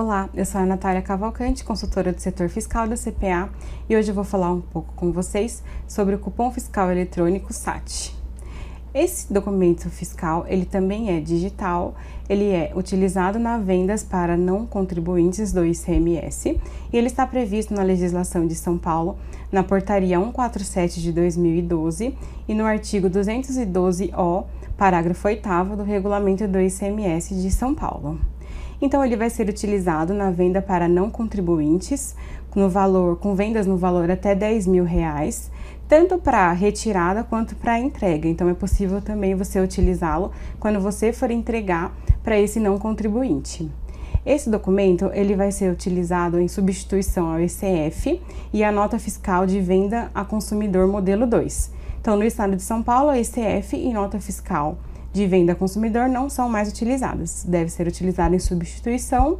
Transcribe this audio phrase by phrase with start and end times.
[0.00, 3.50] Olá, eu sou a Natália Cavalcante, consultora do setor fiscal da CPA,
[3.88, 8.14] e hoje eu vou falar um pouco com vocês sobre o cupom fiscal eletrônico SAT.
[8.94, 11.96] Esse documento fiscal, ele também é digital,
[12.28, 16.60] ele é utilizado na vendas para não contribuintes do ICMS
[16.92, 19.18] e ele está previsto na legislação de São Paulo,
[19.50, 24.44] na portaria 147 de 2012 e no artigo 212-O,
[24.76, 28.16] parágrafo 8 do regulamento do ICMS de São Paulo.
[28.80, 32.14] Então ele vai ser utilizado na venda para não contribuintes,
[32.54, 35.50] no valor, com vendas no valor até 10 mil reais,
[35.86, 38.28] tanto para retirada quanto para entrega.
[38.28, 43.70] Então é possível também você utilizá-lo quando você for entregar para esse não contribuinte.
[44.26, 48.20] Esse documento ele vai ser utilizado em substituição ao ECF
[48.52, 51.72] e a nota fiscal de venda a consumidor modelo 2.
[52.00, 54.78] Então, no estado de São Paulo, a ECF e nota fiscal
[55.12, 57.44] de venda a consumidor não são mais utilizadas.
[57.46, 59.38] Deve ser utilizado em substituição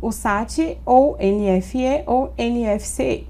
[0.00, 3.28] o SAT ou NFE ou NFCE.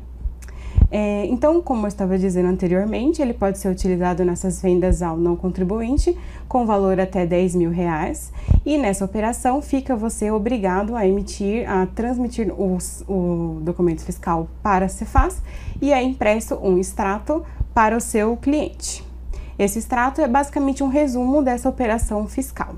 [0.92, 5.36] É, então, como eu estava dizendo anteriormente, ele pode ser utilizado nessas vendas ao não
[5.36, 6.16] contribuinte
[6.48, 8.32] com valor até 10 mil reais
[8.66, 14.86] e nessa operação fica você obrigado a emitir, a transmitir os, o documento fiscal para
[14.86, 15.40] a Cefaz
[15.80, 19.09] e é impresso um extrato para o seu cliente.
[19.60, 22.76] Esse extrato é basicamente um resumo dessa operação fiscal.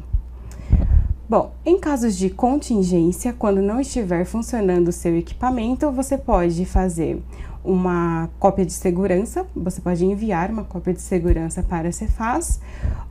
[1.29, 7.23] Bom, em casos de contingência, quando não estiver funcionando o seu equipamento, você pode fazer
[7.63, 12.61] uma cópia de segurança, você pode enviar uma cópia de segurança para a Cefaz,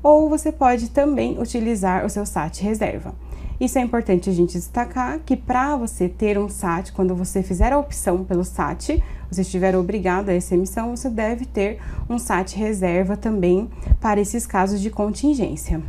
[0.03, 3.15] ou você pode também utilizar o seu SAT reserva.
[3.61, 7.71] Isso é importante a gente destacar que para você ter um SAT, quando você fizer
[7.71, 11.79] a opção pelo SAT, você estiver obrigado a essa emissão, você deve ter
[12.09, 15.79] um SAT reserva também para esses casos de contingência.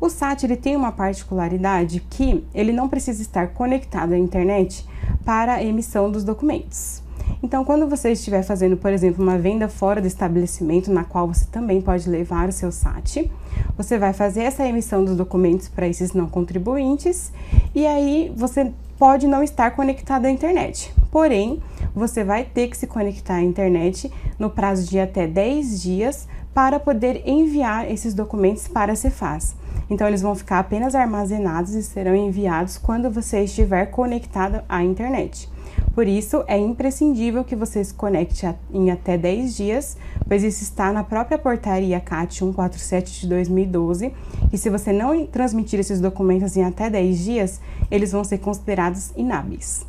[0.00, 4.84] O SAT ele tem uma particularidade que ele não precisa estar conectado à internet
[5.24, 7.05] para a emissão dos documentos.
[7.42, 11.44] Então, quando você estiver fazendo, por exemplo, uma venda fora do estabelecimento, na qual você
[11.46, 13.30] também pode levar o seu SAT,
[13.76, 17.32] você vai fazer essa emissão dos documentos para esses não contribuintes
[17.74, 20.92] e aí você pode não estar conectado à internet.
[21.10, 21.62] Porém,
[21.94, 26.80] você vai ter que se conectar à internet no prazo de até 10 dias para
[26.80, 29.54] poder enviar esses documentos para a Cefaz.
[29.90, 35.48] Então, eles vão ficar apenas armazenados e serão enviados quando você estiver conectado à internet.
[35.96, 39.96] Por isso, é imprescindível que você se conecte em até 10 dias,
[40.28, 44.12] pois isso está na própria portaria CAT 147 de 2012,
[44.52, 49.10] e se você não transmitir esses documentos em até 10 dias, eles vão ser considerados
[49.16, 49.86] inábeis.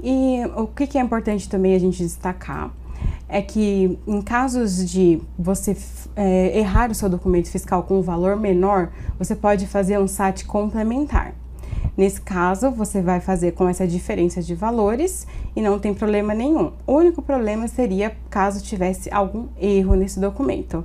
[0.00, 2.72] E o que é importante também a gente destacar
[3.28, 5.76] é que em casos de você
[6.14, 10.44] é, errar o seu documento fiscal com um valor menor, você pode fazer um SAT
[10.44, 11.34] complementar.
[11.96, 16.72] Nesse caso, você vai fazer com essa diferença de valores e não tem problema nenhum.
[16.86, 20.84] O único problema seria caso tivesse algum erro nesse documento.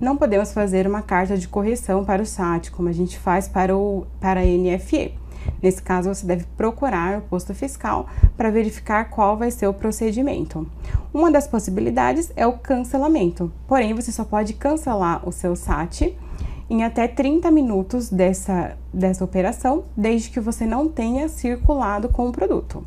[0.00, 3.76] Não podemos fazer uma carta de correção para o SAT, como a gente faz para,
[3.76, 5.14] o, para a NFE.
[5.60, 8.06] Nesse caso, você deve procurar o posto fiscal
[8.36, 10.64] para verificar qual vai ser o procedimento.
[11.12, 16.14] Uma das possibilidades é o cancelamento, porém, você só pode cancelar o seu SAT
[16.72, 22.32] em até 30 minutos dessa, dessa operação, desde que você não tenha circulado com o
[22.32, 22.82] produto.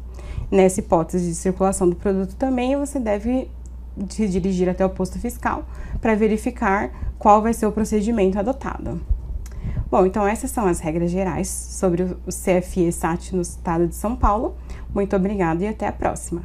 [0.49, 3.47] Nessa hipótese de circulação do produto também, você deve
[4.09, 5.65] se dirigir até o posto fiscal
[6.01, 8.99] para verificar qual vai ser o procedimento adotado.
[9.87, 14.15] Bom, então essas são as regras gerais sobre o CFE SAT no estado de São
[14.15, 14.55] Paulo.
[14.95, 16.41] Muito obrigada e até a próxima.